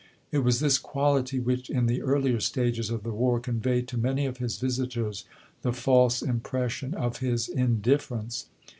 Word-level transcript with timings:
It 0.31 0.39
was 0.39 0.59
this 0.59 0.79
quality 0.79 1.39
which, 1.39 1.69
in 1.69 1.85
the 1.85 2.01
earlier 2.01 2.39
stages 2.39 2.89
of 2.89 3.03
the 3.03 3.13
war, 3.13 3.39
conveyed 3.39 3.87
to 3.89 3.99
many 3.99 4.25
of 4.25 4.37
his 4.37 4.57
visitors 4.57 5.25
the 5.61 5.73
false 5.73 6.23
impression 6.23 6.95
of 6.95 7.17
his 7.19 7.47
indifference. 7.47 8.47